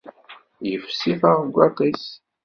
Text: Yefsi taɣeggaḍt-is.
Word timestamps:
Yefsi 0.67 1.13
taɣeggaḍt-is. 1.21 2.05